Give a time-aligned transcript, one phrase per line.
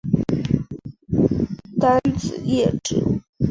[1.79, 3.21] 单子叶植物。